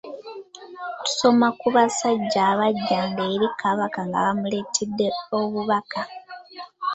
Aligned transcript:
Tusoma 1.05 1.47
ku 1.59 1.67
basajja 1.75 2.41
abajjanga 2.51 3.21
eri 3.33 3.47
Kabaka 3.59 3.99
nga 4.07 4.17
bamuleetedde 4.25 5.07
obubaka. 5.39 6.01